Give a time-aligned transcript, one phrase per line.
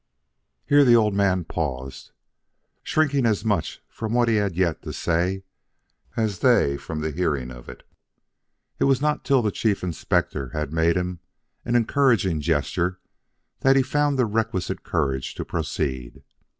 [0.65, 2.09] Here the old man paused,
[2.81, 5.43] shrinking as much from what he had yet to say
[6.17, 7.83] as they from the hearing of it.
[8.79, 11.19] It was not till the Chief Inspector had made him
[11.65, 12.99] an encouraging gesture
[13.59, 16.23] that he found the requisite courage to proceed.